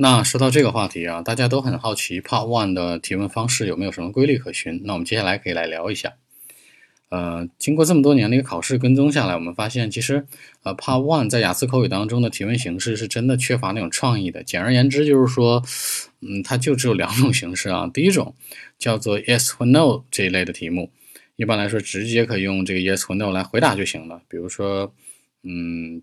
[0.00, 4.80] 那说到这个话题啊，大家都很好奇 Part One 的提问方式有没有什么规律可循？
[4.84, 6.12] 那我们接下来可以来聊一下。
[7.08, 10.24] 呃，经过这么多年的一个考试跟踪下来，我们发现其实
[10.62, 14.44] 呃 Part One 在雅思口语当中的提问形式是真的缺乏那种创意的。
[14.44, 15.64] 简而言之就是说，
[16.20, 17.90] 嗯，它就只有两种形式啊。
[17.92, 18.36] 第一种
[18.78, 20.92] 叫做 Yes 或 No 这一类的题目，
[21.34, 24.22] 一般来说直接可以用这个 Yes 或 No 来回答就行了。
[24.28, 24.94] 比如说，
[25.42, 26.02] 嗯。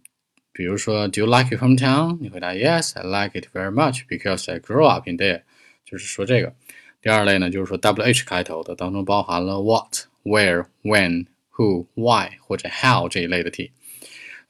[0.57, 2.17] 比如说，Do you like your hometown？
[2.21, 5.41] 你回答 Yes，I like it very much because I grew up in there。
[5.83, 6.53] 就是说这个。
[7.01, 11.25] 第二类呢，就是说 W H 开头的，当中包含了 What、Where、When、
[11.57, 13.71] Who、Why 或者 How 这一类的题。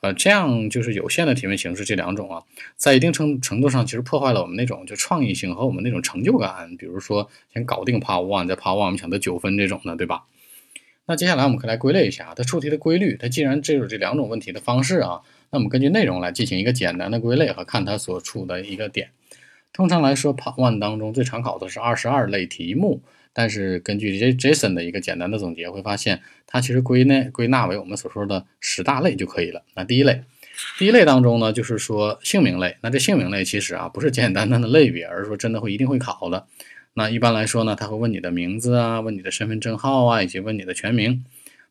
[0.02, 2.44] 呃，这样就是有限的提问形式这两种啊，
[2.77, 6.77] 在一定程程度上其实破坏了我们那种就创意性和我们那种成就感。
[6.77, 10.26] 比如说，先搞定 Part One，再 Part One 我们想得九分这种的，对吧？
[11.08, 13.16] 那接下来我们可以来归类一下它出题的规律。
[13.18, 15.22] 它既然只有这两种问题的方式啊。
[15.52, 19.10] 那我们根据内容来进行一个简单的归类和看它所处的一个点。
[19.72, 29.63] 通常来说，Part One 当中最常考的是二十二类题目，但是根据 J Jason 的一个简单的总结，会发现它其实归纳归纳为我们所说的十大类就可以了。
[29.76, 30.24] 那第一类，
[30.80, 32.76] 第一类当中呢，就是说姓名类。
[32.82, 36.48] 那这姓名类其实啊不是简简单单的类别，而是说真的会一定会考的。
[36.96, 41.24] 那一般来说呢，他会问你的名字啊，问你的身份证号啊，以及问你的全名。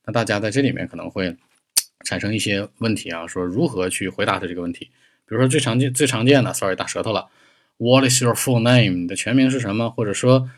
[0.06, 1.36] 那大家在这里面可能会。
[2.04, 4.90] 产生一些问题啊，说如何去回答他这个问题？
[5.26, 7.30] 比如说最常见、最常见的，sorry 打舌头了。
[7.78, 8.94] What is your full name？
[8.94, 9.88] 你的全名是什么？
[9.88, 10.50] 或者说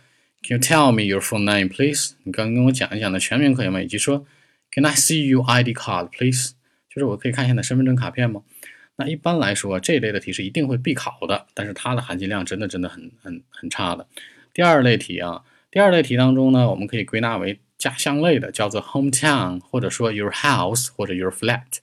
[0.43, 2.15] ，Can you tell me your full name, please？
[2.25, 3.81] 你刚跟我讲一讲的全名可以吗？
[3.81, 4.27] 以及说
[4.73, 6.55] ，Can I see your ID card, please？
[6.93, 8.43] 就是我可以看一下你的身份证卡片吗？
[8.97, 14.05] 那一般来说，这一类的题是一定会必考的，但是它的含金量真的真的很很很差的。
[14.57, 17.61] 第二类题啊，第二类题当中呢，我们可以归纳为。
[17.77, 21.81] 家乡类的叫做 hometown，或者说 your house 或者 your flat。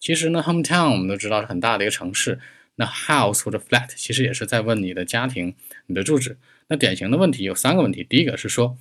[0.00, 2.40] 其实呢，hometown 我们都知道是很大的一个城市，
[2.76, 5.54] 那 house 或者 flat 其实也是在问你的家庭、
[5.88, 6.38] 你的住址。
[6.68, 8.78] 那典型的问题有三个问题，第一个是说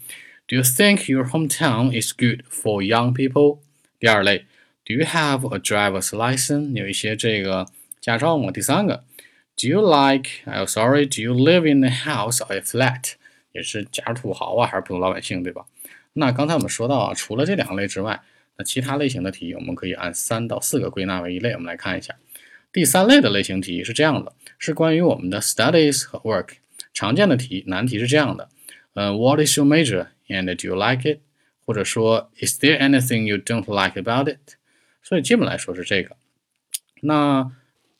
[0.47, 3.59] ，Do you think your hometown is good for young people？
[3.99, 4.45] 第二类
[4.85, 6.71] ，Do you have a driver's license？
[6.71, 7.67] 有一些这个
[7.99, 8.49] 驾照吗？
[8.49, 9.03] 第三个
[9.57, 13.15] ，Do you like？I'm sorry，Do you live in a house or a flat？
[13.55, 15.65] 也是假土豪啊，还是普通老百姓，对吧？
[16.13, 18.21] 那刚才我们说到啊，除了这两类之外，
[18.57, 21.53] 那其他类型的题我们可以按三到四个归纳为一类。
[21.53, 22.15] 我们来看一下，
[22.71, 26.49] 第三类的类型题是这样的，是关于我们的 studies 和 work
[26.93, 28.49] 常见的题，难题是这样的，
[28.93, 31.19] 呃，What is your major and do you like it？
[31.65, 34.55] 或者说 Is there anything you don't like about it？
[35.01, 36.15] 所以基本来说是这个。
[37.01, 37.51] 那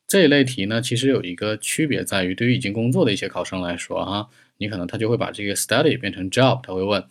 [0.06, 4.28] 这一类题呢，其实有一个区别在于，对于已经工作的一些考生来说，哈，
[4.58, 7.02] 你可能他就会把这个 study 变成 job，他会问。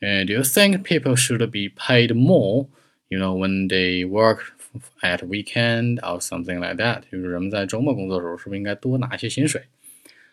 [0.00, 2.66] Uh, do you think people should be paid more,
[3.08, 4.52] you know, when they work
[5.00, 7.00] at weekend or something like that？
[7.10, 9.64] 就是人们在周末工作的时候，是不是应该多拿一些薪水？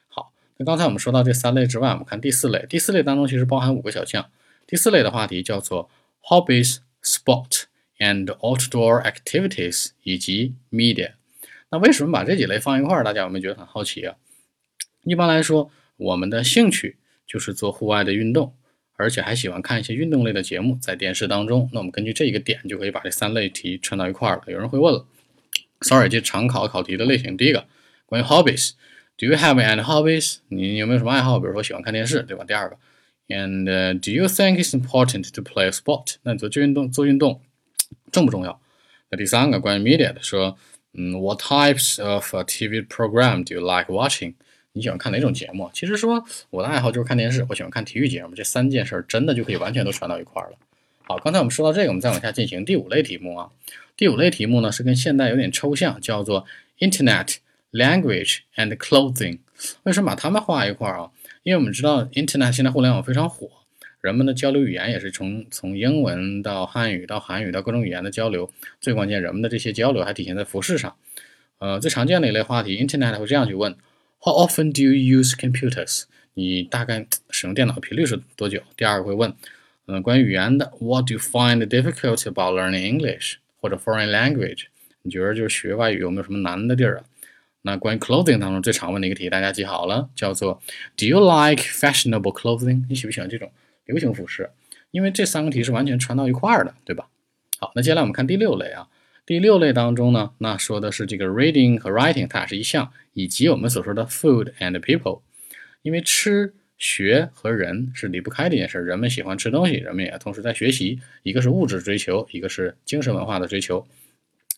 [0.09, 2.65] 好，那刚才我们说到这三类之外，我们看第四类。
[2.69, 4.29] 第四类当中其实包含五个小项。
[4.67, 5.89] 第四类的话题叫做
[6.23, 7.63] hobbies, sport
[7.99, 11.13] and outdoor activities 以及 media。
[11.69, 13.03] 那为什么把这几类放一块儿？
[13.03, 14.15] 大家有没有觉得很好奇啊？
[15.05, 18.53] 一般来说，我们的兴趣就是做户外的运动。
[18.95, 21.67] 而且还喜欢看一些运动类的节目，在电视当中。
[21.73, 24.43] 那我们根据这一个点，就可以把这三类题串到一块儿了。
[24.47, 25.03] 有人会问了
[25.81, 27.65] ，Sorry，这常考考题的类型，第一个
[28.05, 30.37] 关于 hobbies，Do you have any hobbies？
[30.49, 31.39] 你有没有什么爱好？
[31.39, 32.45] 比如说喜欢看电视，对吧？
[32.45, 32.77] 第二个
[33.27, 36.17] ，And do you think it's important to play a sport？
[36.21, 37.41] 那你做运动做运动
[38.11, 38.61] 重不重要？
[39.09, 40.55] 那第三个关于 media 的说，
[40.93, 44.35] 嗯，What types of TV program do you like watching？
[44.75, 45.69] 你喜欢看哪种节目？
[45.71, 48.33] 其实说我的爱好就是看电视，我喜欢看体育节目。
[48.33, 50.57] 这三件事儿真的就可以完全都传到一块儿了。
[51.03, 53.51] 好，刚才我们说到这个，我们再往下进行第五类题目啊。
[53.95, 56.47] 第五类题目呢是跟现代有点抽象，叫做
[56.79, 57.37] Internet
[57.71, 59.39] Language and Clothing。
[59.83, 61.11] 为什么把它们画一块儿啊？
[61.43, 63.47] 因为我们知道 Internet 现在互联网非常火，
[64.01, 68.49] 人们的交流语言也是从从英文到汉语到韩语到各种语言的交流。
[68.81, 70.95] 最关键，人们的这些交流还体现在服饰上。
[71.59, 73.75] 呃，最常见的一类话题，Internet 会这样去问。
[74.25, 76.03] How often do you use computers？
[76.35, 78.61] 你大概使用电脑的频率是多久？
[78.77, 79.33] 第二个会问，
[79.85, 84.67] 嗯，关于语言的，What do you find difficult about learning English 或者 foreign language？
[85.01, 87.03] 你觉得就是学外语有没有什么难的地儿啊？
[87.63, 90.61] 那关于 clothing 当中最常问的一个题，大家记好了，叫做
[90.95, 92.85] Do you like fashionable clothing？
[92.87, 93.51] 你喜不喜欢这种
[93.83, 94.51] 流行服饰？
[94.91, 97.09] 因为这三个题是完全串到一块儿的，对吧？
[97.59, 98.87] 好，那接下来我们看第六类啊。
[99.25, 105.21] 第六类当中呢，那说的是这个 reading 和 writing，它俩是一项，以及我们所说的 food and people，
[105.81, 108.79] 因为吃、学和人是离不开的一件事。
[108.79, 113.87] 人们喜欢吃东西，人们也同时在学习，一个是物质追求，一个是精神文化的追求。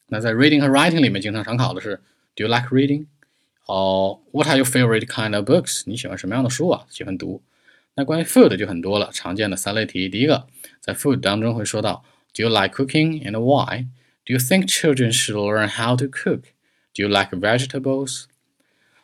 [0.08, 1.98] 那在 reading 和 writing 里面，经常常考的是
[2.36, 3.06] Do you like reading？
[3.60, 5.84] 好，What are your favorite kind of books？
[5.86, 6.86] 你喜欢什么样的书啊？
[6.90, 7.44] 喜欢读。
[7.94, 10.10] 那关于 food 就很多了，常见的三类题。
[10.10, 10.48] 第一个，
[10.82, 12.04] 在 food 当中会说到
[12.34, 13.86] ，Do you like cooking and why?
[14.26, 18.24] Do you think children should learn how to cook？Do you like vegetables？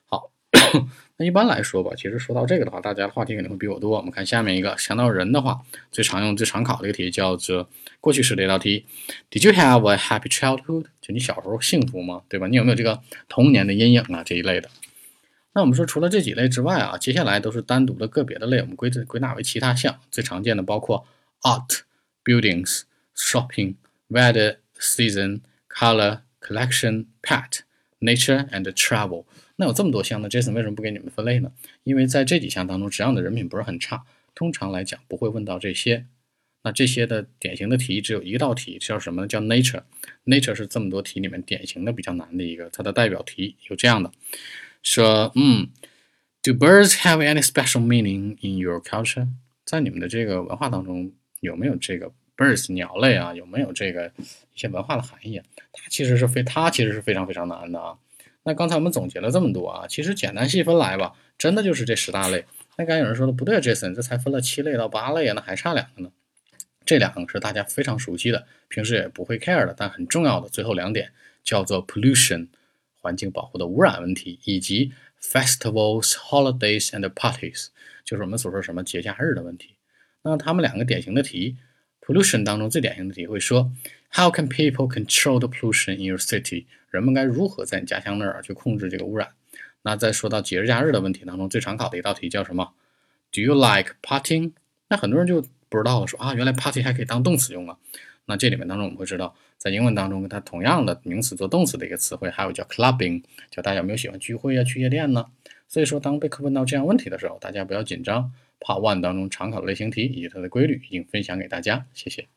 [0.08, 0.32] 好，
[1.18, 3.96] 那一般来说吧，其实说到这个的话，大家的话题肯定会比我多。
[3.98, 7.70] 我们看下面一个，想到人的话，最常用、最常考的一个题叫做
[8.00, 8.86] 过去式的一道题
[9.30, 10.86] ：Did you have a happy childhood？
[11.00, 12.24] 就你小时候幸福吗？
[12.28, 12.48] 对吧？
[12.48, 14.24] 你有没有这个童年的阴影啊？
[14.24, 14.70] 这一类的。
[15.54, 20.00] 那我们说，除了这几类之外啊，接下来都是单独的个别的类，我们归归纳为其他项。
[20.10, 21.06] 最常见的包括
[21.42, 21.82] art、
[22.24, 22.84] buildings、
[23.14, 23.76] shopping、
[24.10, 27.60] weather、season、color、collection、pet、
[28.00, 29.26] nature and travel。
[29.58, 31.52] 那有这么多项，那 Jason 为什么不给你们分类呢？
[31.84, 36.08] 因为在这几项当中，只要你的人品不是很差，通常来讲不会问到这些。
[36.64, 39.28] 那这些的典型的题只有一道题，叫什么呢？
[39.28, 39.84] 叫 nature。
[40.26, 44.12] nature 是这么多题里面典型的比较难的一个，它的代表题有这样的。
[44.84, 45.70] 说，嗯
[46.42, 49.28] ，Do birds have any special meaning in your culture？
[49.66, 52.12] 在你们的这个文化当中，有没有这个
[52.42, 53.34] birds 鸟类啊？
[53.34, 55.42] 有没有这个一些文化的含义？
[55.72, 57.98] 它其实是非，它其实是非常非常难的啊。
[58.44, 62.46] 那刚才我们总结了这么多啊，其实简单细分来吧，真的就是这十大类。
[62.78, 66.12] 那刚才有人说了，不对，Jason，这才分了七类到八类啊，那还差两个呢。
[66.84, 71.12] 这两个是大家非常熟悉的，平时也不会 care 的，但很重要的最后两点
[71.44, 72.48] 叫做 pollution。
[73.04, 77.70] 环境保护的污染问题，以及 festivals, holidays and parties，
[78.04, 79.76] 就是我们所说什么节假日的问题。
[80.22, 81.58] 那他们两个典型的题
[82.02, 83.72] ，pollution 当中最典型的题会说
[84.12, 86.66] ，How can people control the pollution in your city？
[86.90, 89.30] 人们该如何在你家乡那儿去控制这个污染？
[89.84, 92.74] 那再说到节日假日的问题当中，最常考的一道题叫什么
[93.32, 94.52] ？Do you like partying？
[94.90, 97.78] 那很多人就不知道了，说啊，原来 party 还可以当动词用啊。
[98.26, 99.36] 那这里面当中我们会知道。
[99.58, 103.22] 在英文当中，跟它同样的名词做动词的一个词汇，还有叫 clubbing，
[103.52, 105.28] 叫大家有没有喜欢聚会啊、去夜店呢？
[105.68, 108.34] 所以说，当被课问到这样问题的时候，大家不要紧张。
[108.62, 112.28] Part One 当中常考的类型题以及它的规律已经分享给大家，谢谢。